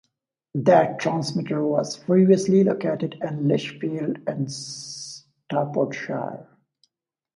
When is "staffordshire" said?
4.47-6.47